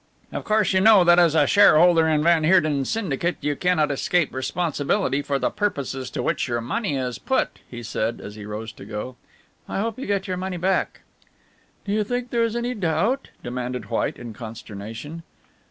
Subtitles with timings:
[0.33, 4.33] "Of course you know that as a shareholder in van Heerden's syndicate you cannot escape
[4.33, 8.71] responsibility for the purposes to which your money is put," he said, as he rose
[8.71, 9.15] to go.
[9.69, 11.01] "I hope you get your money back."
[11.85, 15.21] "Do you think there is any doubt?" demanded White, in consternation.